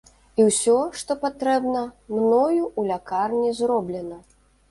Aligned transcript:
І 0.39 0.45
ўсё, 0.45 0.77
што 1.01 1.17
патрэбна, 1.25 1.83
мною 2.15 2.63
ў 2.79 2.93
лякарні 2.93 3.51
зроблена. 3.59 4.19